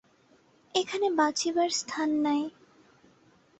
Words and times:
এখানে 0.75 1.07
বাঁচিবার 1.17 1.69
স্থান 1.71 2.09
নাই। 2.23 2.41